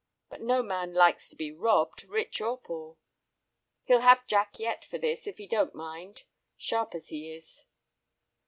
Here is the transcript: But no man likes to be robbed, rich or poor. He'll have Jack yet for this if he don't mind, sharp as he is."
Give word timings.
But 0.31 0.41
no 0.41 0.63
man 0.63 0.95
likes 0.95 1.29
to 1.29 1.35
be 1.35 1.51
robbed, 1.51 2.05
rich 2.05 2.41
or 2.41 2.57
poor. 2.57 2.97
He'll 3.83 3.99
have 3.99 4.25
Jack 4.25 4.57
yet 4.57 4.83
for 4.83 4.97
this 4.97 5.27
if 5.27 5.37
he 5.37 5.45
don't 5.45 5.75
mind, 5.75 6.23
sharp 6.57 6.95
as 6.95 7.09
he 7.09 7.31
is." 7.31 7.65